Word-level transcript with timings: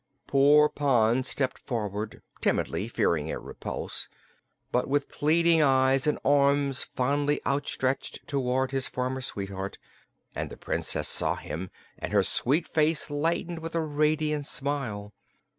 Poor 0.25 0.67
Pon 0.67 1.21
stepped 1.21 1.59
forward 1.59 2.23
timidly, 2.41 2.87
fearing 2.87 3.29
a 3.29 3.39
repulse, 3.39 4.09
but 4.71 4.87
with 4.87 5.07
pleading 5.09 5.61
eyes 5.61 6.07
and 6.07 6.17
arms 6.25 6.81
fondly 6.81 7.39
outstretched 7.45 8.25
toward 8.27 8.71
his 8.71 8.87
former 8.87 9.21
sweetheart 9.21 9.77
and 10.33 10.49
the 10.49 10.57
Princess 10.57 11.07
saw 11.07 11.35
him 11.35 11.69
and 11.99 12.13
her 12.13 12.23
sweet 12.23 12.67
face 12.67 13.11
lighted 13.11 13.59
with 13.59 13.75
a 13.75 13.81
radiant 13.81 14.47
smile. 14.47 15.13